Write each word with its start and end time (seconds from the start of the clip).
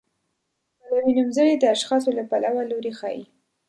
پلوي 0.83 1.11
نومځري 1.17 1.53
د 1.59 1.63
اشخاصو 1.75 2.09
له 2.17 2.23
پلوه 2.29 2.61
لوری 2.69 2.91
ښيي. 2.99 3.23